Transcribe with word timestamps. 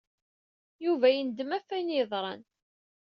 Yuba 0.85 1.07
yendem 1.15 1.51
ɣef 1.53 1.67
wayen 1.69 1.93
i 1.93 1.97
yeḍran. 1.97 2.41